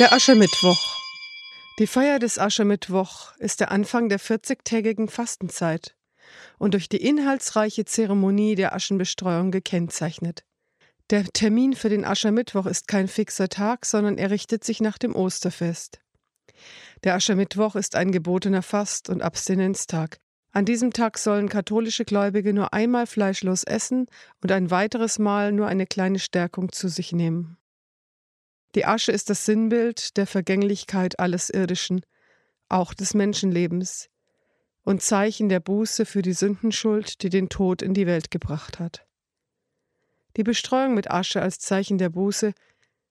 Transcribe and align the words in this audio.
Der 0.00 0.12
Aschermittwoch. 0.12 1.00
Die 1.78 1.86
Feier 1.86 2.18
des 2.18 2.40
Aschermittwoch 2.40 3.36
ist 3.36 3.60
der 3.60 3.70
Anfang 3.70 4.08
der 4.08 4.18
40-tägigen 4.18 5.08
Fastenzeit 5.08 5.94
und 6.58 6.74
durch 6.74 6.88
die 6.88 6.96
inhaltsreiche 6.96 7.84
Zeremonie 7.84 8.56
der 8.56 8.74
Aschenbestreuung 8.74 9.52
gekennzeichnet. 9.52 10.44
Der 11.10 11.22
Termin 11.26 11.74
für 11.74 11.90
den 11.90 12.04
Aschermittwoch 12.04 12.66
ist 12.66 12.88
kein 12.88 13.06
fixer 13.06 13.48
Tag, 13.48 13.86
sondern 13.86 14.18
er 14.18 14.32
richtet 14.32 14.64
sich 14.64 14.80
nach 14.80 14.98
dem 14.98 15.14
Osterfest. 15.14 16.00
Der 17.04 17.14
Aschermittwoch 17.14 17.76
ist 17.76 17.94
ein 17.94 18.10
gebotener 18.10 18.62
Fast- 18.62 19.08
und 19.08 19.22
Abstinenztag. 19.22 20.18
An 20.50 20.64
diesem 20.64 20.92
Tag 20.92 21.18
sollen 21.18 21.48
katholische 21.48 22.04
Gläubige 22.04 22.52
nur 22.52 22.74
einmal 22.74 23.06
fleischlos 23.06 23.62
essen 23.62 24.06
und 24.42 24.50
ein 24.50 24.72
weiteres 24.72 25.20
Mal 25.20 25.52
nur 25.52 25.68
eine 25.68 25.86
kleine 25.86 26.18
Stärkung 26.18 26.72
zu 26.72 26.88
sich 26.88 27.12
nehmen. 27.12 27.58
Die 28.74 28.84
Asche 28.84 29.12
ist 29.12 29.30
das 29.30 29.44
Sinnbild 29.44 30.16
der 30.16 30.26
Vergänglichkeit 30.26 31.18
alles 31.20 31.50
Irdischen, 31.50 32.04
auch 32.68 32.94
des 32.94 33.14
Menschenlebens, 33.14 34.08
und 34.82 35.02
Zeichen 35.02 35.48
der 35.48 35.60
Buße 35.60 36.04
für 36.04 36.22
die 36.22 36.32
Sündenschuld, 36.32 37.22
die 37.22 37.30
den 37.30 37.48
Tod 37.48 37.82
in 37.82 37.94
die 37.94 38.06
Welt 38.06 38.30
gebracht 38.30 38.78
hat. 38.78 39.06
Die 40.36 40.42
Bestreuung 40.42 40.94
mit 40.94 41.10
Asche 41.10 41.40
als 41.40 41.58
Zeichen 41.58 41.98
der 41.98 42.10
Buße 42.10 42.52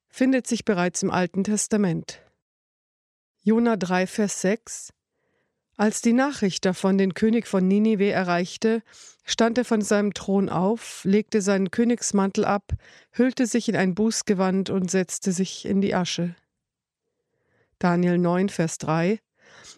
findet 0.10 0.46
sich 0.46 0.66
bereits 0.66 1.02
im 1.02 1.10
Alten 1.10 1.44
Testament. 1.44 2.22
Jona 3.42 3.78
3, 3.78 4.06
Vers 4.06 4.42
6 4.42 4.94
als 5.76 6.02
die 6.02 6.14
Nachricht 6.14 6.66
davon 6.66 6.98
den 6.98 7.14
König 7.14 7.48
von 7.48 7.68
Ninive 7.68 8.12
erreichte, 8.12 8.84
stand 9.26 9.58
er 9.58 9.66
von 9.66 9.82
seinem 9.82 10.14
Thron 10.14 10.50
auf, 10.50 11.04
legte 11.04 11.42
seinen 11.42 11.72
Königsmantel 11.72 12.46
ab, 12.46 12.74
hüllte 13.12 13.48
sich 13.48 13.70
in 13.70 13.76
ein 13.76 13.96
Bußgewand 13.96 14.70
und 14.70 14.92
setzte 14.92 15.32
sich 15.32 15.66
in 15.66 15.82
die 15.82 15.96
Asche. 15.96 16.36
Daniel 17.80 18.18
9, 18.18 18.50
Vers 18.50 18.78
3 18.78 19.20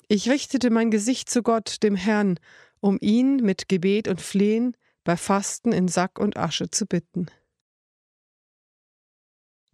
Ich 0.08 0.30
richtete 0.30 0.70
mein 0.70 0.92
Gesicht 0.92 1.30
zu 1.30 1.44
Gott, 1.44 1.82
dem 1.82 1.96
Herrn, 1.96 2.40
um 2.82 2.98
ihn 3.00 3.38
mit 3.38 3.70
Gebet 3.70 4.08
und 4.08 4.22
Flehen 4.22 4.76
bei 5.04 5.16
Fasten 5.16 5.72
in 5.72 5.88
Sack 5.88 6.20
und 6.20 6.36
Asche 6.36 6.70
zu 6.70 6.86
bitten. 6.86 7.28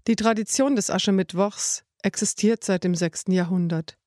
Die 0.08 0.16
Tradition 0.16 0.76
des 0.76 0.90
Aschermittwochs 0.90 1.84
existiert 2.04 2.64
seit 2.64 2.84
dem 2.84 2.96
6. 2.96 3.26
Jahrhundert. 3.30 3.98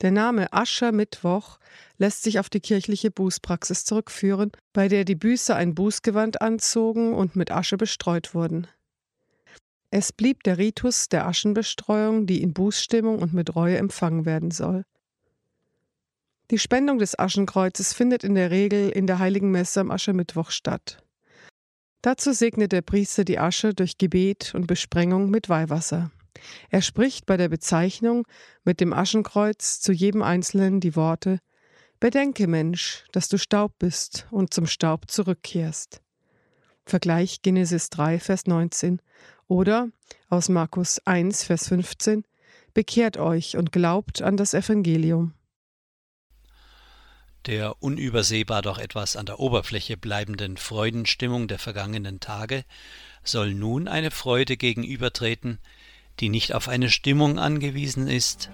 Der 0.00 0.10
Name 0.10 0.52
Aschermittwoch 0.52 1.58
lässt 1.98 2.22
sich 2.22 2.38
auf 2.38 2.48
die 2.48 2.60
kirchliche 2.60 3.10
Bußpraxis 3.10 3.84
zurückführen, 3.84 4.50
bei 4.72 4.88
der 4.88 5.04
die 5.04 5.14
Büßer 5.14 5.54
ein 5.54 5.74
Bußgewand 5.74 6.40
anzogen 6.40 7.14
und 7.14 7.36
mit 7.36 7.50
Asche 7.50 7.76
bestreut 7.76 8.34
wurden. 8.34 8.66
Es 9.90 10.12
blieb 10.12 10.44
der 10.44 10.56
Ritus 10.56 11.08
der 11.08 11.26
Aschenbestreuung, 11.26 12.26
die 12.26 12.42
in 12.42 12.54
Bußstimmung 12.54 13.18
und 13.18 13.34
mit 13.34 13.54
Reue 13.54 13.76
empfangen 13.76 14.24
werden 14.24 14.50
soll. 14.50 14.84
Die 16.50 16.58
Spendung 16.58 16.98
des 16.98 17.18
Aschenkreuzes 17.18 17.92
findet 17.92 18.24
in 18.24 18.34
der 18.34 18.50
Regel 18.50 18.88
in 18.88 19.06
der 19.06 19.18
Heiligen 19.18 19.50
Messe 19.50 19.80
am 19.80 19.90
Aschermittwoch 19.90 20.50
statt. 20.50 21.02
Dazu 22.02 22.32
segnet 22.32 22.72
der 22.72 22.82
Priester 22.82 23.24
die 23.24 23.38
Asche 23.38 23.74
durch 23.74 23.98
Gebet 23.98 24.54
und 24.54 24.66
Besprengung 24.66 25.28
mit 25.28 25.48
Weihwasser. 25.48 26.10
Er 26.70 26.82
spricht 26.82 27.26
bei 27.26 27.36
der 27.36 27.48
Bezeichnung 27.48 28.26
mit 28.64 28.80
dem 28.80 28.92
Aschenkreuz 28.92 29.80
zu 29.80 29.92
jedem 29.92 30.22
Einzelnen 30.22 30.80
die 30.80 30.96
Worte 30.96 31.40
Bedenke, 32.00 32.46
Mensch, 32.46 33.04
dass 33.12 33.28
du 33.28 33.36
Staub 33.36 33.78
bist 33.78 34.26
und 34.30 34.54
zum 34.54 34.66
Staub 34.66 35.10
zurückkehrst. 35.10 36.00
Vergleich 36.86 37.42
Genesis 37.42 37.90
3, 37.90 38.18
Vers 38.18 38.46
19 38.46 39.02
oder 39.48 39.88
aus 40.28 40.48
Markus 40.48 40.98
1, 41.06 41.44
Vers 41.44 41.68
15 41.68 42.24
Bekehrt 42.72 43.16
euch 43.16 43.56
und 43.56 43.72
glaubt 43.72 44.22
an 44.22 44.36
das 44.36 44.54
Evangelium. 44.54 45.34
Der 47.46 47.82
unübersehbar 47.82 48.62
doch 48.62 48.78
etwas 48.78 49.16
an 49.16 49.26
der 49.26 49.40
Oberfläche 49.40 49.96
bleibenden 49.96 50.56
Freudenstimmung 50.56 51.48
der 51.48 51.58
vergangenen 51.58 52.20
Tage 52.20 52.64
soll 53.24 53.54
nun 53.54 53.88
eine 53.88 54.10
Freude 54.10 54.56
gegenübertreten, 54.56 55.58
die 56.20 56.28
nicht 56.28 56.54
auf 56.54 56.68
eine 56.68 56.90
Stimmung 56.90 57.38
angewiesen 57.38 58.06
ist, 58.06 58.50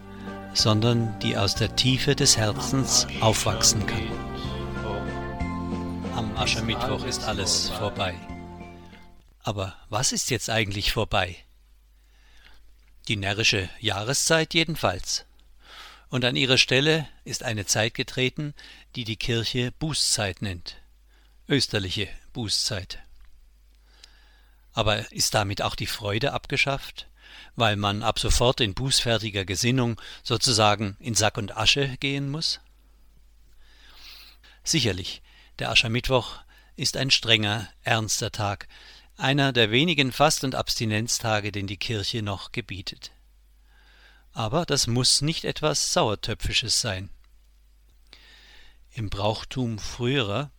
sondern 0.55 1.19
die 1.21 1.37
aus 1.37 1.55
der 1.55 1.77
Tiefe 1.77 2.15
des 2.15 2.37
Herzens 2.37 3.07
aufwachsen 3.21 3.87
kann. 3.87 4.09
Am 6.15 6.35
Aschermittwoch 6.37 7.05
ist 7.05 7.25
alles 7.25 7.69
vorbei. 7.71 8.15
Aber 9.43 9.77
was 9.91 10.13
ist 10.13 10.31
jetzt 10.31 10.49
eigentlich 10.49 10.93
vorbei? 10.93 11.37
Die 13.09 13.17
närrische 13.17 13.69
Jahreszeit 13.81 14.55
jedenfalls. 14.55 15.27
Und 16.09 16.25
an 16.25 16.37
ihre 16.37 16.59
Stelle 16.59 17.09
ist 17.25 17.43
eine 17.43 17.67
Zeit 17.67 17.95
getreten, 17.95 18.55
die 18.95 19.05
die 19.05 19.17
Kirche 19.17 19.73
Bußzeit 19.73 20.41
nennt. 20.41 20.77
Österliche 21.49 22.09
Bußzeit. 22.33 23.01
Aber 24.73 25.13
ist 25.13 25.35
damit 25.35 25.63
auch 25.63 25.75
die 25.75 25.87
Freude 25.87 26.33
abgeschafft? 26.33 27.09
Weil 27.55 27.77
man 27.77 28.03
ab 28.03 28.19
sofort 28.19 28.61
in 28.61 28.75
bußfertiger 28.75 29.45
Gesinnung 29.45 30.01
sozusagen 30.23 30.97
in 31.01 31.15
Sack 31.15 31.39
und 31.39 31.57
Asche 31.57 31.97
gehen 31.99 32.31
muss? 32.31 32.61
Sicherlich, 34.65 35.23
der 35.59 35.71
Aschermittwoch 35.71 36.39
ist 36.77 36.97
ein 36.97 37.11
strenger, 37.11 37.69
ernster 37.83 38.33
Tag, 38.33 38.69
einer 39.17 39.53
der 39.53 39.71
wenigen 39.71 40.13
Fast- 40.13 40.45
und 40.45 40.55
Abstinenztage, 40.55 41.53
den 41.53 41.67
die 41.67 41.79
Kirche 41.79 42.23
noch 42.23 42.53
gebietet. 42.53 43.13
Aber 44.33 44.67
das 44.67 44.87
muss 44.87 45.23
nicht 45.23 45.45
etwas 45.45 45.93
Sauertöpfisches 45.93 46.81
sein. 46.81 47.09
Im 48.93 49.09
Brauchtum 49.09 49.79
früherer, 49.79 50.51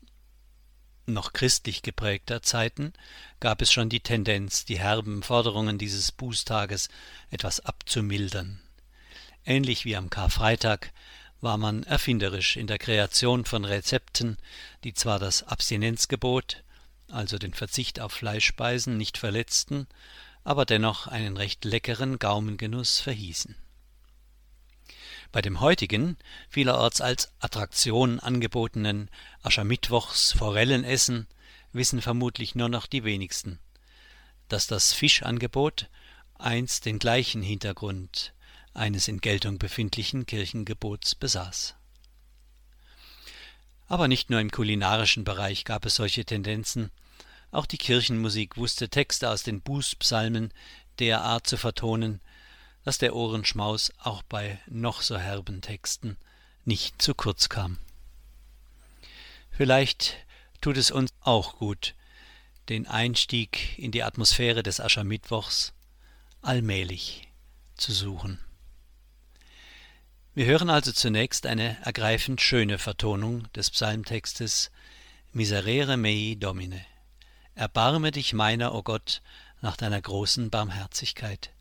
noch 1.08 1.34
christlich 1.34 1.82
geprägter 1.82 2.42
Zeiten 2.42 2.94
gab 3.40 3.62
es 3.62 3.72
schon 3.72 3.90
die 3.90 4.02
Tendenz, 4.02 4.66
die 4.66 4.80
herben 4.80 5.24
Forderungen 5.24 5.78
dieses 5.78 6.12
Bußtages 6.12 6.90
etwas 7.32 7.60
abzumildern. 7.62 8.60
Ähnlich 9.46 9.86
wie 9.86 9.96
am 9.96 10.10
Karfreitag 10.10 10.92
war 11.40 11.58
man 11.58 11.84
erfinderisch 11.84 12.58
in 12.58 12.68
der 12.68 12.78
Kreation 12.78 13.46
von 13.46 13.64
Rezepten, 13.64 14.38
die 14.84 14.94
zwar 14.94 15.20
das 15.20 15.44
Abstinenzgebot, 15.44 16.64
also 17.10 17.38
den 17.38 17.54
Verzicht 17.54 18.00
auf 18.00 18.12
Fleischspeisen, 18.12 18.98
nicht 18.98 19.18
verletzten, 19.18 19.88
aber 20.44 20.66
dennoch 20.66 21.08
einen 21.08 21.38
recht 21.38 21.64
leckeren 21.64 22.20
Gaumengenuss 22.20 23.00
verhießen. 23.00 23.56
Bei 25.32 25.42
dem 25.42 25.60
heutigen, 25.60 26.18
vielerorts 26.50 27.02
als 27.02 27.32
Attraktion 27.40 28.20
angebotenen 28.20 29.10
Aschermittwochs 29.44 30.32
Forellenessen 30.32 31.28
wissen 31.74 32.02
vermutlich 32.02 32.56
nur 32.56 32.70
noch 32.70 32.88
die 32.88 33.04
wenigsten, 33.04 33.60
dass 34.48 34.68
das 34.68 34.94
Fischangebot 34.94 35.90
einst 36.36 36.86
den 36.86 37.00
gleichen 37.00 37.42
Hintergrund 37.42 38.34
eines 38.74 39.08
in 39.08 39.20
Geltung 39.20 39.58
befindlichen 39.58 40.26
Kirchengebots 40.26 41.16
besaß. 41.16 41.76
Aber 43.88 44.08
nicht 44.08 44.30
nur 44.30 44.40
im 44.40 44.52
kulinarischen 44.52 45.24
Bereich 45.24 45.66
gab 45.66 45.86
es 45.86 45.96
solche 45.96 46.26
Tendenzen, 46.26 46.92
auch 47.52 47.66
die 47.66 47.78
Kirchenmusik 47.78 48.58
wusste 48.58 48.90
Texte 48.90 49.30
aus 49.30 49.44
den 49.44 49.62
Bußpsalmen 49.62 50.54
derart 51.00 51.48
zu 51.48 51.58
vertonen, 51.58 52.22
dass 52.88 53.00
der 53.00 53.18
Ohrenschmaus 53.18 53.92
auch 54.02 54.24
bei 54.24 54.60
noch 54.66 55.02
so 55.02 55.18
herben 55.18 55.60
Texten 55.60 56.16
nicht 56.64 57.02
zu 57.02 57.14
kurz 57.14 57.50
kam. 57.50 57.80
Vielleicht 59.52 60.16
tut 60.62 60.78
es 60.78 60.90
uns 60.90 61.12
auch 61.20 61.58
gut, 61.58 61.96
den 62.70 62.88
Einstieg 62.88 63.78
in 63.78 63.92
die 63.92 64.04
Atmosphäre 64.04 64.64
des 64.64 64.80
Aschermittwochs 64.80 65.74
allmählich 66.42 67.28
zu 67.76 67.92
suchen. 67.92 68.40
Wir 70.34 70.46
hören 70.46 70.70
also 70.70 70.94
zunächst 70.94 71.46
eine 71.46 71.76
ergreifend 71.84 72.40
schöne 72.40 72.78
Vertonung 72.78 73.52
des 73.52 73.70
Psalmtextes 73.70 74.72
Miserere 75.34 75.98
mei 75.98 76.38
Domine. 76.40 76.86
Erbarme 77.54 78.12
dich 78.12 78.32
meiner, 78.32 78.74
o 78.74 78.78
oh 78.78 78.84
Gott, 78.84 79.22
nach 79.60 79.76
deiner 79.76 80.00
großen 80.02 80.50
Barmherzigkeit 80.50 81.52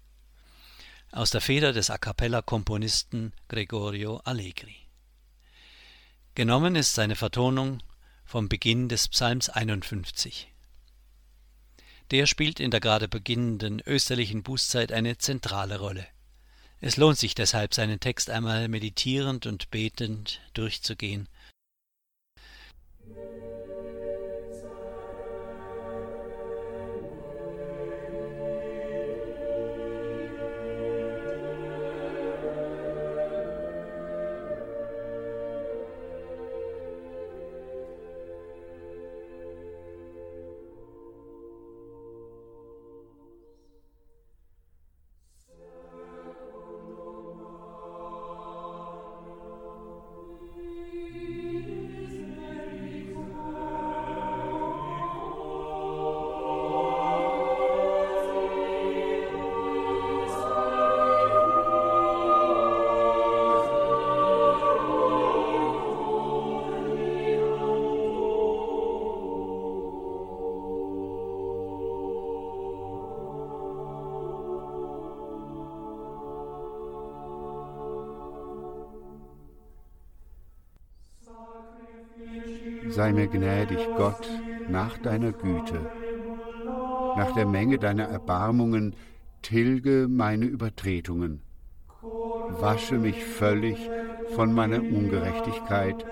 aus 1.12 1.30
der 1.30 1.40
Feder 1.40 1.72
des 1.72 1.90
A 1.90 1.98
cappella-Komponisten 1.98 3.32
Gregorio 3.48 4.18
Allegri. 4.24 4.76
Genommen 6.34 6.76
ist 6.76 6.94
seine 6.94 7.16
Vertonung 7.16 7.82
vom 8.24 8.48
Beginn 8.48 8.88
des 8.88 9.08
Psalms 9.08 9.48
51. 9.48 10.52
Der 12.10 12.26
spielt 12.26 12.60
in 12.60 12.70
der 12.70 12.80
gerade 12.80 13.08
beginnenden 13.08 13.80
österlichen 13.86 14.42
Bußzeit 14.42 14.92
eine 14.92 15.18
zentrale 15.18 15.78
Rolle. 15.78 16.06
Es 16.80 16.96
lohnt 16.96 17.18
sich 17.18 17.34
deshalb, 17.34 17.72
seinen 17.72 18.00
Text 18.00 18.28
einmal 18.28 18.68
meditierend 18.68 19.46
und 19.46 19.70
betend 19.70 20.40
durchzugehen 20.52 21.28
Sei 82.96 83.12
mir 83.12 83.26
gnädig, 83.26 83.78
Gott, 83.98 84.26
nach 84.70 84.96
deiner 84.96 85.30
Güte. 85.30 85.78
Nach 87.18 87.34
der 87.34 87.44
Menge 87.44 87.78
deiner 87.78 88.04
Erbarmungen 88.04 88.96
tilge 89.42 90.06
meine 90.08 90.46
Übertretungen. 90.46 91.42
Wasche 92.48 92.96
mich 92.96 93.22
völlig 93.22 93.76
von 94.34 94.54
meiner 94.54 94.78
Ungerechtigkeit 94.78 96.06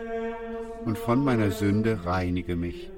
und 0.85 0.99
von 0.99 1.25
meiner 1.25 1.53
Sünde 1.53 2.05
reinige 2.05 2.55
mich. 2.55 2.93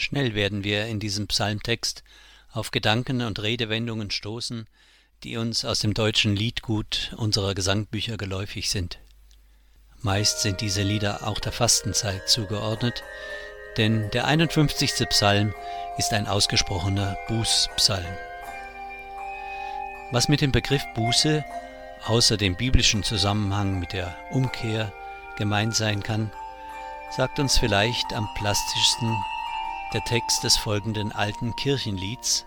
Schnell 0.00 0.34
werden 0.34 0.64
wir 0.64 0.86
in 0.86 0.98
diesem 0.98 1.26
Psalmtext 1.26 2.04
auf 2.52 2.70
Gedanken 2.70 3.20
und 3.20 3.42
Redewendungen 3.42 4.10
stoßen, 4.10 4.66
die 5.24 5.36
uns 5.36 5.66
aus 5.66 5.80
dem 5.80 5.92
deutschen 5.92 6.34
Liedgut 6.34 7.12
unserer 7.18 7.52
Gesangbücher 7.52 8.16
geläufig 8.16 8.70
sind. 8.70 8.98
Meist 10.00 10.40
sind 10.40 10.62
diese 10.62 10.80
Lieder 10.80 11.28
auch 11.28 11.38
der 11.38 11.52
Fastenzeit 11.52 12.30
zugeordnet, 12.30 13.02
denn 13.76 14.10
der 14.12 14.24
51. 14.24 15.06
Psalm 15.10 15.54
ist 15.98 16.14
ein 16.14 16.26
ausgesprochener 16.26 17.18
Bußpsalm. 17.28 18.16
Was 20.12 20.28
mit 20.28 20.40
dem 20.40 20.50
Begriff 20.50 20.82
Buße 20.94 21.44
außer 22.06 22.38
dem 22.38 22.56
biblischen 22.56 23.02
Zusammenhang 23.02 23.78
mit 23.78 23.92
der 23.92 24.16
Umkehr 24.30 24.94
gemeint 25.36 25.76
sein 25.76 26.02
kann, 26.02 26.32
sagt 27.14 27.38
uns 27.38 27.58
vielleicht 27.58 28.14
am 28.14 28.26
plastischsten 28.34 29.14
der 29.92 30.04
Text 30.04 30.44
des 30.44 30.56
folgenden 30.56 31.12
alten 31.12 31.56
Kirchenlieds. 31.56 32.46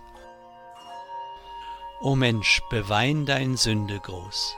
O 2.02 2.16
Mensch, 2.16 2.62
bewein 2.70 3.26
dein 3.26 3.58
Sünde 3.58 4.00
groß, 4.00 4.56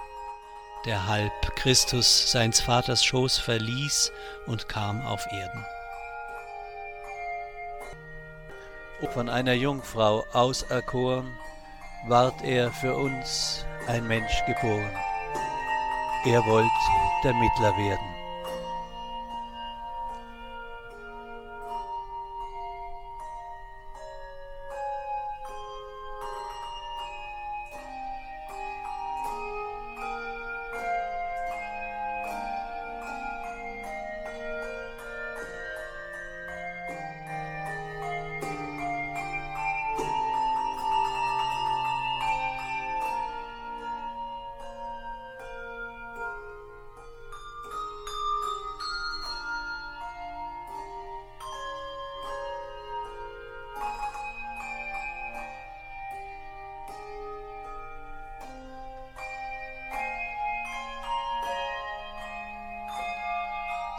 der 0.86 1.08
halb 1.08 1.56
Christus 1.56 2.32
seins 2.32 2.60
Vaters 2.60 3.04
Schoß 3.04 3.38
verließ 3.38 4.12
und 4.48 4.68
kam 4.68 5.02
auf 5.06 5.26
Erden. 5.32 5.66
Von 9.14 9.30
einer 9.30 9.54
Jungfrau 9.54 10.26
auserkoren, 10.34 11.32
ward 12.08 12.42
er 12.44 12.72
für 12.72 12.96
uns 12.96 13.66
ein 13.88 14.08
Mensch 14.08 14.44
geboren. 14.46 14.92
Er 16.26 16.44
wollt 16.46 16.72
der 17.24 17.34
Mittler 17.34 17.78
werden. 17.78 18.15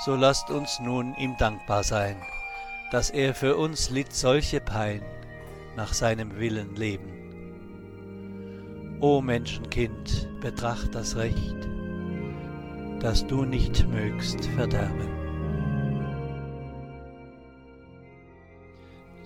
So 0.06 0.14
lasst 0.14 0.50
uns 0.52 0.78
nun 0.78 1.16
ihm 1.16 1.36
dankbar 1.36 1.82
sein, 1.82 2.14
dass 2.92 3.10
er 3.10 3.34
für 3.34 3.56
uns 3.56 3.90
litt 3.90 4.14
solche 4.14 4.60
Pein, 4.60 5.02
nach 5.74 5.92
seinem 5.92 6.38
Willen 6.38 6.76
leben. 6.76 7.10
O 9.00 9.20
Menschenkind, 9.20 10.28
betracht 10.40 10.94
das 10.94 11.16
Recht, 11.16 11.56
dass 13.00 13.26
du 13.26 13.44
nicht 13.44 13.84
mögst 13.88 14.44
verderben. 14.54 15.08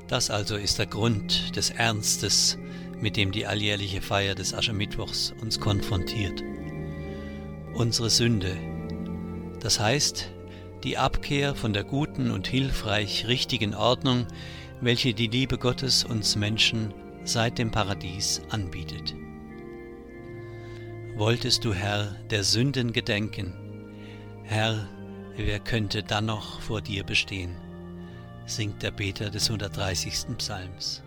Das 0.09 0.31
also 0.31 0.57
ist 0.57 0.79
der 0.79 0.87
Grund 0.87 1.55
des 1.57 1.69
Ernstes, 1.69 2.57
mit 2.99 3.19
dem 3.19 3.33
die 3.33 3.45
alljährliche 3.47 4.01
Feier 4.01 4.35
des 4.35 4.55
Aschermittwochs 4.55 5.35
uns 5.43 5.61
konfrontiert. 5.61 6.43
Unsere 7.75 8.09
Sünde, 8.09 8.57
das 9.61 9.79
heißt 9.79 10.40
die 10.85 10.97
Abkehr 10.97 11.55
von 11.55 11.73
der 11.73 11.85
guten 11.85 12.31
und 12.31 12.47
hilfreich 12.47 13.27
richtigen 13.27 13.75
Ordnung, 13.75 14.27
welche 14.81 15.15
die 15.15 15.27
Liebe 15.27 15.59
Gottes 15.59 16.05
uns 16.05 16.37
Menschen 16.37 16.95
seit 17.25 17.59
dem 17.59 17.71
Paradies 17.71 18.41
anbietet. 18.51 19.15
Wolltest 21.17 21.65
du, 21.65 21.75
Herr, 21.75 22.17
der 22.31 22.45
Sünden 22.45 22.93
gedenken, 22.93 23.53
Herr, 24.45 24.89
wer 25.37 25.61
könnte 25.61 26.03
dann 26.03 26.27
noch 26.27 26.61
vor 26.61 26.81
dir 26.81 27.05
bestehen? 27.05 27.57
singt 28.47 28.83
der 28.83 28.91
Beter 28.91 29.31
des 29.31 29.49
130. 29.49 30.37
Psalms. 30.39 31.03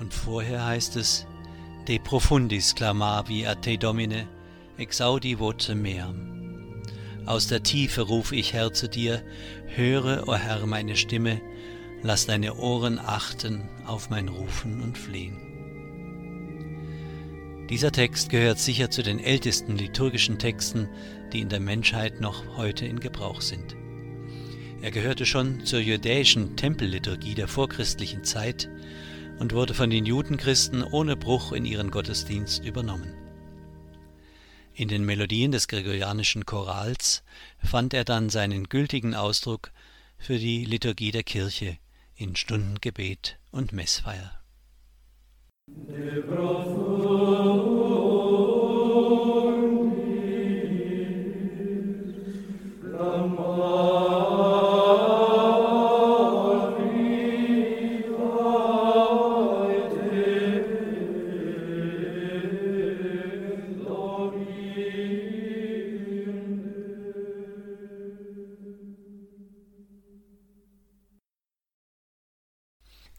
Und 0.00 0.12
vorher 0.12 0.64
heißt 0.64 0.96
es, 0.96 1.26
De 1.86 2.00
profundis 2.00 2.74
clamavi 2.74 3.46
a 3.46 3.54
te 3.54 3.78
domine, 3.78 4.26
exaudi 4.76 5.38
voce 5.38 5.74
meam. 5.74 6.35
Aus 7.26 7.48
der 7.48 7.64
Tiefe 7.64 8.02
rufe 8.02 8.36
ich, 8.36 8.52
Herr, 8.52 8.72
zu 8.72 8.88
dir, 8.88 9.22
höre, 9.74 10.28
o 10.28 10.32
oh 10.32 10.36
Herr, 10.36 10.64
meine 10.64 10.94
Stimme, 10.94 11.40
lass 12.02 12.26
deine 12.26 12.54
Ohren 12.54 13.00
achten 13.00 13.68
auf 13.84 14.10
mein 14.10 14.28
Rufen 14.28 14.80
und 14.80 14.96
Flehen. 14.96 15.36
Dieser 17.68 17.90
Text 17.90 18.30
gehört 18.30 18.60
sicher 18.60 18.92
zu 18.92 19.02
den 19.02 19.18
ältesten 19.18 19.76
liturgischen 19.76 20.38
Texten, 20.38 20.88
die 21.32 21.40
in 21.40 21.48
der 21.48 21.58
Menschheit 21.58 22.20
noch 22.20 22.56
heute 22.56 22.86
in 22.86 23.00
Gebrauch 23.00 23.40
sind. 23.40 23.74
Er 24.80 24.92
gehörte 24.92 25.26
schon 25.26 25.64
zur 25.66 25.80
judäischen 25.80 26.54
Tempelliturgie 26.54 27.34
der 27.34 27.48
vorchristlichen 27.48 28.22
Zeit 28.22 28.70
und 29.40 29.52
wurde 29.52 29.74
von 29.74 29.90
den 29.90 30.06
Judenchristen 30.06 30.84
ohne 30.84 31.16
Bruch 31.16 31.50
in 31.50 31.64
ihren 31.64 31.90
Gottesdienst 31.90 32.64
übernommen. 32.64 33.25
In 34.78 34.88
den 34.88 35.06
Melodien 35.06 35.52
des 35.52 35.68
gregorianischen 35.68 36.44
Chorals 36.44 37.22
fand 37.64 37.94
er 37.94 38.04
dann 38.04 38.28
seinen 38.28 38.68
gültigen 38.68 39.14
Ausdruck 39.14 39.70
für 40.18 40.38
die 40.38 40.66
Liturgie 40.66 41.12
der 41.12 41.22
Kirche 41.22 41.78
in 42.14 42.36
Stundengebet 42.36 43.38
und 43.50 43.72
Messfeier. 43.72 44.38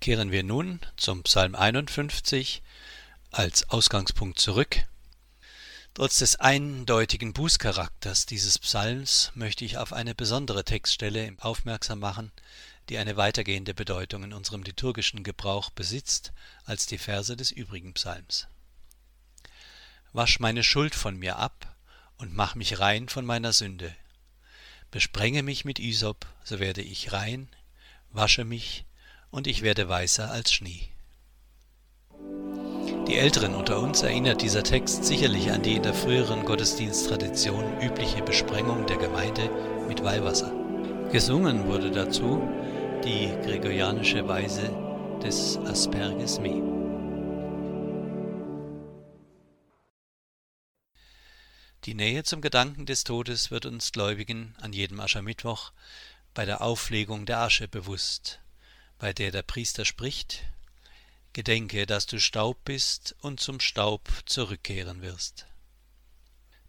Kehren 0.08 0.32
wir 0.32 0.44
nun 0.44 0.80
zum 0.96 1.24
Psalm 1.24 1.54
51 1.54 2.64
als 3.32 3.70
Ausgangspunkt 3.70 4.40
zurück. 4.40 4.86
Trotz 5.96 6.20
des 6.20 6.38
eindeutigen 6.38 7.34
Bußcharakters 7.34 8.26
dieses 8.26 8.58
Psalms 8.58 9.34
möchte 9.36 9.66
ich 9.66 9.78
auf 9.78 9.92
eine 9.92 10.16
besondere 10.16 10.64
Textstelle 10.64 11.36
aufmerksam 11.42 12.00
machen, 12.00 12.32
die 12.88 12.98
eine 12.98 13.18
weitergehende 13.18 13.74
Bedeutung 13.74 14.24
in 14.24 14.32
unserem 14.32 14.64
liturgischen 14.64 15.24
Gebrauch 15.24 15.72
besitzt 15.72 16.32
als 16.64 16.86
die 16.86 17.00
Verse 17.00 17.36
des 17.36 17.52
übrigen 17.52 17.92
Psalms. 17.92 18.48
Wasch 20.14 20.40
meine 20.40 20.64
Schuld 20.64 20.96
von 20.96 21.18
mir 21.18 21.36
ab 21.36 21.76
und 22.18 22.34
mach 22.34 22.56
mich 22.56 22.80
rein 22.80 23.10
von 23.10 23.26
meiner 23.26 23.52
Sünde. 23.52 23.94
Besprenge 24.90 25.44
mich 25.44 25.66
mit 25.66 25.80
Isop, 25.80 26.26
so 26.46 26.60
werde 26.60 26.82
ich 26.82 27.12
rein, 27.12 27.50
wasche 28.12 28.46
mich, 28.46 28.86
und 29.38 29.46
ich 29.46 29.62
werde 29.62 29.88
weißer 29.88 30.32
als 30.32 30.52
Schnee. 30.52 30.90
Die 33.08 33.18
Älteren 33.18 33.54
unter 33.54 33.80
uns 33.80 34.02
erinnert 34.02 34.42
dieser 34.42 34.64
Text 34.64 35.06
sicherlich 35.06 35.52
an 35.52 35.62
die 35.62 35.76
in 35.76 35.84
der 35.84 35.94
früheren 35.94 36.44
Gottesdiensttradition 36.44 37.80
übliche 37.80 38.24
Besprengung 38.24 38.88
der 38.88 38.98
Gemeinde 38.98 39.48
mit 39.88 40.04
Weihwasser. 40.04 40.52
Gesungen 41.12 41.68
wurde 41.68 41.92
dazu 41.92 42.42
die 43.06 43.28
gregorianische 43.46 44.28
Weise 44.28 44.76
des 45.24 45.58
Asperges 45.58 46.40
Me. 46.40 46.64
Die 51.86 51.94
Nähe 51.94 52.24
zum 52.24 52.42
Gedanken 52.42 52.88
des 52.88 53.04
Todes 53.04 53.52
wird 53.52 53.68
uns 53.68 53.92
Gläubigen 53.92 54.56
an 54.60 54.74
jedem 54.74 55.00
Aschermittwoch 55.00 55.74
bei 56.34 56.44
der 56.44 56.62
Auflegung 56.62 57.28
der 57.28 57.38
Asche 57.38 57.68
bewusst, 57.68 58.42
bei 59.00 59.14
der 59.14 59.32
der 59.32 59.44
Priester 59.44 59.86
spricht, 59.86 60.44
Gedenke, 61.34 61.86
dass 61.86 62.08
du 62.08 62.20
Staub 62.20 62.58
bist 62.66 63.16
und 63.22 63.40
zum 63.40 63.60
Staub 63.60 64.10
zurückkehren 64.26 65.02
wirst. 65.02 65.46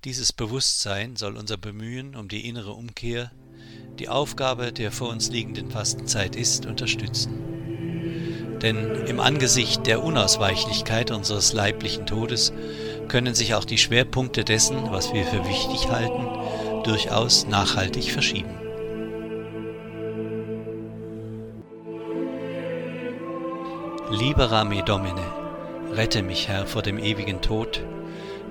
Dieses 0.04 0.32
Bewusstsein 0.32 1.16
soll 1.16 1.36
unser 1.36 1.56
Bemühen 1.56 2.14
um 2.14 2.28
die 2.28 2.46
innere 2.46 2.72
Umkehr, 2.72 3.32
die 3.98 4.08
Aufgabe 4.08 4.72
der 4.72 4.92
vor 4.92 5.08
uns 5.08 5.30
liegenden 5.30 5.70
Fastenzeit 5.70 6.36
ist, 6.36 6.66
unterstützen. 6.66 8.58
Denn 8.60 9.06
im 9.06 9.20
Angesicht 9.20 9.86
der 9.86 10.02
Unausweichlichkeit 10.02 11.10
unseres 11.10 11.52
leiblichen 11.52 12.06
Todes 12.06 12.52
können 13.08 13.34
sich 13.34 13.54
auch 13.54 13.64
die 13.64 13.78
Schwerpunkte 13.78 14.44
dessen, 14.44 14.90
was 14.90 15.12
wir 15.12 15.24
für 15.24 15.44
wichtig 15.46 15.88
halten, 15.88 16.82
durchaus 16.84 17.46
nachhaltig 17.46 18.12
verschieben. 18.12 18.67
Libera 24.18 24.64
me 24.64 24.82
Domine, 24.82 25.22
rette 25.92 26.22
mich, 26.22 26.48
Herr, 26.48 26.66
vor 26.66 26.82
dem 26.82 26.98
ewigen 26.98 27.40
Tod. 27.40 27.84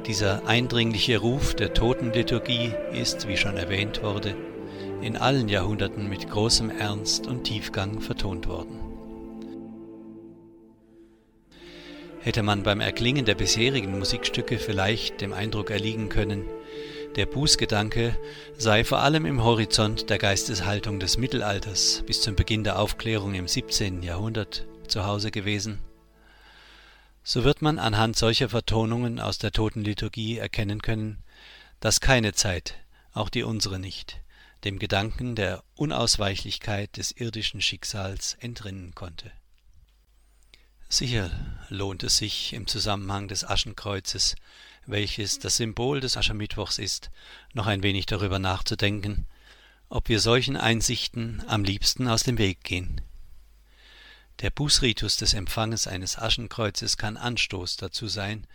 Dieser 0.06 0.48
eindringliche 0.48 1.18
Ruf 1.18 1.56
der 1.56 1.74
Totenliturgie 1.74 2.72
ist, 2.94 3.28
wie 3.28 3.36
schon 3.36 3.58
erwähnt 3.58 4.02
wurde, 4.02 4.34
in 5.02 5.18
allen 5.18 5.50
Jahrhunderten 5.50 6.08
mit 6.08 6.30
großem 6.30 6.70
Ernst 6.70 7.28
und 7.28 7.44
Tiefgang 7.44 8.00
vertont 8.00 8.48
worden. 8.48 8.80
Hätte 12.22 12.44
man 12.44 12.64
beim 12.64 12.80
Erklingen 12.80 13.26
der 13.26 13.36
bisherigen 13.36 14.00
Musikstücke 14.00 14.60
vielleicht 14.60 15.20
dem 15.20 15.34
Eindruck 15.34 15.70
erliegen 15.70 16.08
können, 16.08 16.46
der 17.18 17.26
Bußgedanke 17.26 18.16
sei 18.58 18.86
vor 18.86 19.00
allem 19.00 19.26
im 19.26 19.44
Horizont 19.44 20.10
der 20.10 20.18
Geisteshaltung 20.18 21.02
des 21.02 21.18
Mittelalters 21.18 22.04
bis 22.06 22.22
zum 22.22 22.38
Beginn 22.38 22.64
der 22.64 22.80
Aufklärung 22.80 23.34
im 23.34 23.50
17. 23.50 24.02
Jahrhundert 24.02 24.66
zu 24.88 25.06
Hause 25.06 25.32
gewesen, 25.32 25.80
so 27.24 27.44
wird 27.44 27.62
man 27.62 27.78
anhand 27.78 28.16
solcher 28.16 28.48
Vertonungen 28.48 29.20
aus 29.20 29.38
der 29.38 29.52
Totenliturgie 29.52 30.38
erkennen 30.38 30.82
können, 30.82 31.24
dass 31.82 32.00
keine 32.00 32.32
Zeit, 32.32 32.76
auch 33.12 33.28
die 33.28 33.44
unsere 33.44 33.80
nicht, 33.80 34.22
dem 34.64 34.80
Gedanken 34.80 35.36
der 35.36 35.62
Unausweichlichkeit 35.76 36.96
des 36.96 37.12
irdischen 37.12 37.62
Schicksals 37.62 38.36
entrinnen 38.40 38.96
konnte. 38.96 39.30
Sicher 40.90 41.32
lohnt 41.68 42.04
es 42.04 42.18
sich 42.18 42.54
im 42.54 42.66
Zusammenhang 42.66 43.28
des 43.28 43.44
Aschenkreuzes, 43.44 44.36
welches 44.86 45.38
das 45.40 45.58
Symbol 45.58 46.00
des 46.00 46.16
Aschermittwochs 46.16 46.78
ist, 46.78 47.12
noch 47.54 47.68
ein 47.68 47.84
wenig 47.84 48.06
darüber 48.06 48.40
nachzudenken, 48.40 49.28
ob 49.90 50.08
wir 50.08 50.22
solchen 50.22 50.56
Einsichten 50.56 51.44
am 51.48 51.66
liebsten 51.66 52.08
aus 52.08 52.24
dem 52.24 52.38
Weg 52.38 52.64
gehen. 52.64 53.02
Der 54.42 54.52
Bußritus 54.52 55.18
des 55.18 55.34
Empfanges 55.34 55.88
eines 55.88 56.18
Aschenkreuzes 56.18 56.98
kann 56.98 57.18
Anstoß 57.18 57.78
dazu 57.78 58.08
sein, 58.08 58.46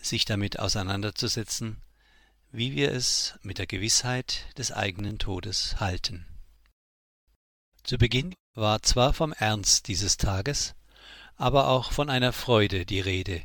sich 0.00 0.24
damit 0.24 0.60
auseinanderzusetzen, 0.60 1.82
wie 2.52 2.76
wir 2.76 2.92
es 2.92 3.34
mit 3.42 3.58
der 3.58 3.66
Gewissheit 3.66 4.46
des 4.56 4.70
eigenen 4.70 5.18
Todes 5.18 5.80
halten. 5.80 6.24
Zu 7.82 7.98
Beginn 7.98 8.34
war 8.54 8.82
zwar 8.82 9.12
vom 9.12 9.32
Ernst 9.32 9.88
dieses 9.88 10.16
Tages, 10.18 10.74
aber 11.36 11.66
auch 11.68 11.90
von 11.90 12.10
einer 12.10 12.32
Freude 12.32 12.86
die 12.86 13.00
Rede, 13.00 13.42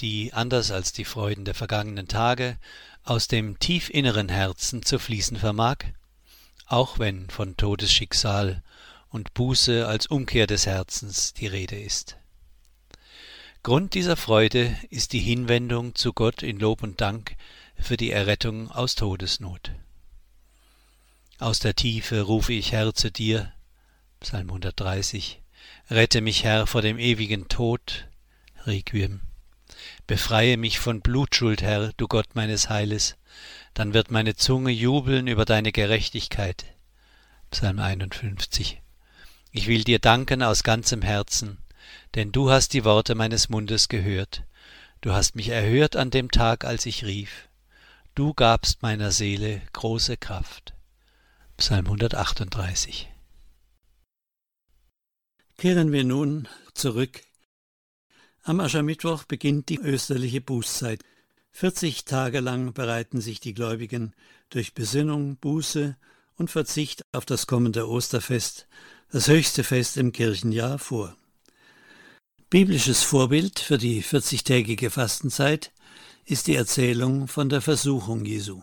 die, 0.00 0.34
anders 0.34 0.70
als 0.70 0.92
die 0.92 1.06
Freuden 1.06 1.46
der 1.46 1.54
vergangenen 1.54 2.06
Tage, 2.06 2.58
aus 3.02 3.28
dem 3.28 3.58
tiefinneren 3.58 4.28
Herzen 4.28 4.82
zu 4.82 4.98
fließen 4.98 5.38
vermag, 5.38 5.78
auch 6.66 6.98
wenn 6.98 7.30
von 7.30 7.56
Todesschicksal 7.56 8.62
und 9.14 9.32
Buße 9.32 9.86
als 9.86 10.08
Umkehr 10.08 10.48
des 10.48 10.66
Herzens 10.66 11.34
die 11.34 11.46
Rede 11.46 11.78
ist. 11.78 12.16
Grund 13.62 13.94
dieser 13.94 14.16
Freude 14.16 14.76
ist 14.90 15.12
die 15.12 15.20
Hinwendung 15.20 15.94
zu 15.94 16.12
Gott 16.12 16.42
in 16.42 16.58
Lob 16.58 16.82
und 16.82 17.00
Dank 17.00 17.36
für 17.78 17.96
die 17.96 18.10
Errettung 18.10 18.72
aus 18.72 18.96
Todesnot. 18.96 19.70
Aus 21.38 21.60
der 21.60 21.76
Tiefe 21.76 22.22
rufe 22.22 22.52
ich 22.54 22.72
Herr 22.72 22.92
zu 22.92 23.12
dir, 23.12 23.52
Psalm 24.18 24.48
130, 24.48 25.40
rette 25.90 26.20
mich 26.20 26.42
Herr 26.42 26.66
vor 26.66 26.82
dem 26.82 26.98
ewigen 26.98 27.46
Tod, 27.46 28.08
Requiem. 28.66 29.20
Befreie 30.08 30.56
mich 30.56 30.80
von 30.80 31.02
Blutschuld, 31.02 31.62
Herr, 31.62 31.92
du 31.96 32.08
Gott 32.08 32.34
meines 32.34 32.68
Heiles, 32.68 33.16
dann 33.74 33.94
wird 33.94 34.10
meine 34.10 34.34
Zunge 34.34 34.72
jubeln 34.72 35.28
über 35.28 35.44
deine 35.44 35.70
Gerechtigkeit. 35.70 36.64
Psalm 37.52 37.78
51. 37.78 38.80
Ich 39.56 39.68
will 39.68 39.84
dir 39.84 40.00
danken 40.00 40.42
aus 40.42 40.64
ganzem 40.64 41.00
Herzen, 41.00 41.58
denn 42.16 42.32
du 42.32 42.50
hast 42.50 42.72
die 42.72 42.84
Worte 42.84 43.14
meines 43.14 43.48
Mundes 43.48 43.88
gehört. 43.88 44.42
Du 45.00 45.12
hast 45.12 45.36
mich 45.36 45.50
erhört 45.50 45.94
an 45.94 46.10
dem 46.10 46.32
Tag, 46.32 46.64
als 46.64 46.86
ich 46.86 47.04
rief. 47.04 47.48
Du 48.16 48.34
gabst 48.34 48.82
meiner 48.82 49.12
Seele 49.12 49.62
große 49.72 50.16
Kraft. 50.16 50.74
Psalm 51.56 51.86
138. 51.86 53.08
Kehren 55.56 55.92
wir 55.92 56.02
nun 56.02 56.48
zurück. 56.74 57.22
Am 58.42 58.58
Aschermittwoch 58.58 59.22
beginnt 59.22 59.68
die 59.68 59.78
österliche 59.78 60.40
Bußzeit. 60.40 61.00
40 61.52 62.04
Tage 62.04 62.40
lang 62.40 62.72
bereiten 62.72 63.20
sich 63.20 63.38
die 63.38 63.54
Gläubigen 63.54 64.14
durch 64.50 64.74
Besinnung, 64.74 65.36
Buße 65.36 65.96
und 66.34 66.50
Verzicht 66.50 67.04
auf 67.12 67.24
das 67.24 67.46
kommende 67.46 67.88
Osterfest 67.88 68.66
das 69.10 69.28
höchste 69.28 69.64
Fest 69.64 69.96
im 69.96 70.12
Kirchenjahr 70.12 70.78
vor. 70.78 71.16
Biblisches 72.50 73.02
Vorbild 73.02 73.58
für 73.58 73.78
die 73.78 74.02
40-tägige 74.02 74.90
Fastenzeit 74.90 75.72
ist 76.24 76.46
die 76.46 76.54
Erzählung 76.54 77.28
von 77.28 77.48
der 77.48 77.60
Versuchung 77.60 78.24
Jesu. 78.24 78.62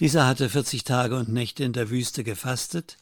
Dieser 0.00 0.26
hatte 0.26 0.48
40 0.48 0.84
Tage 0.84 1.16
und 1.16 1.28
Nächte 1.28 1.64
in 1.64 1.72
der 1.72 1.90
Wüste 1.90 2.24
gefastet, 2.24 2.98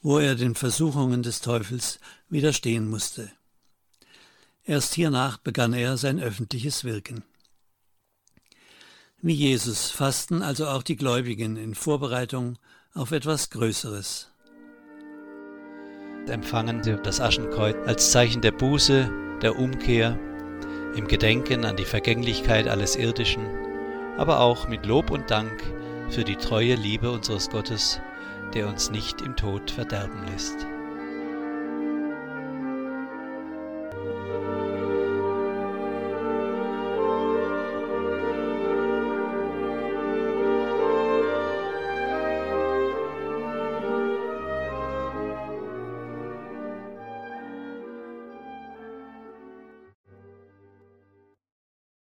wo 0.00 0.18
er 0.18 0.34
den 0.34 0.54
Versuchungen 0.54 1.22
des 1.22 1.40
Teufels 1.40 1.98
widerstehen 2.28 2.88
musste. 2.88 3.30
Erst 4.64 4.94
hiernach 4.94 5.38
begann 5.38 5.72
er 5.72 5.96
sein 5.96 6.20
öffentliches 6.20 6.84
Wirken. 6.84 7.24
Wie 9.20 9.34
Jesus 9.34 9.90
fasten 9.90 10.42
also 10.42 10.68
auch 10.68 10.82
die 10.82 10.96
Gläubigen 10.96 11.56
in 11.56 11.74
Vorbereitung 11.74 12.58
auf 12.94 13.10
etwas 13.10 13.50
Größeres 13.50 14.30
empfangen 16.28 16.82
das 17.02 17.20
Aschenkreuz 17.20 17.76
als 17.86 18.10
Zeichen 18.10 18.40
der 18.40 18.52
Buße, 18.52 19.10
der 19.42 19.58
Umkehr, 19.58 20.18
im 20.94 21.06
Gedenken 21.06 21.64
an 21.64 21.76
die 21.76 21.84
Vergänglichkeit 21.84 22.68
alles 22.68 22.96
Irdischen, 22.96 23.46
aber 24.16 24.40
auch 24.40 24.68
mit 24.68 24.86
Lob 24.86 25.10
und 25.10 25.30
Dank 25.30 25.62
für 26.10 26.24
die 26.24 26.36
treue 26.36 26.74
Liebe 26.74 27.10
unseres 27.10 27.50
Gottes, 27.50 28.00
der 28.54 28.68
uns 28.68 28.90
nicht 28.90 29.20
im 29.22 29.36
Tod 29.36 29.70
verderben 29.70 30.26
lässt. 30.32 30.66